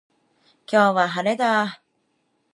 [0.65, 1.83] 今日は、晴れだ。